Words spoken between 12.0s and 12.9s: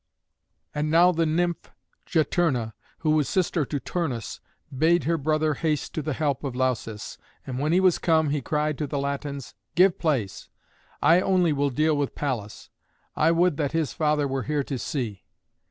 Pallas.